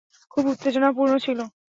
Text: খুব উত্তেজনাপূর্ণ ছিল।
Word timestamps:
খুব 0.31 0.43
উত্তেজনাপূর্ণ 0.47 1.13
ছিল। 1.17 1.39